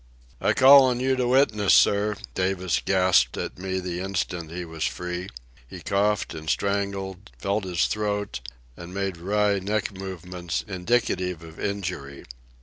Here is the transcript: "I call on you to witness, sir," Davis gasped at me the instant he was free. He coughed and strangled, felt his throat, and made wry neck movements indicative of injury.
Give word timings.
"I 0.41 0.53
call 0.53 0.85
on 0.85 0.99
you 0.99 1.15
to 1.15 1.27
witness, 1.27 1.75
sir," 1.75 2.15
Davis 2.33 2.81
gasped 2.83 3.37
at 3.37 3.59
me 3.59 3.79
the 3.79 3.99
instant 3.99 4.49
he 4.49 4.65
was 4.65 4.83
free. 4.83 5.29
He 5.69 5.79
coughed 5.79 6.33
and 6.33 6.49
strangled, 6.49 7.29
felt 7.37 7.65
his 7.65 7.85
throat, 7.85 8.39
and 8.75 8.95
made 8.95 9.17
wry 9.17 9.59
neck 9.59 9.93
movements 9.95 10.65
indicative 10.67 11.43
of 11.43 11.59
injury. 11.59 12.25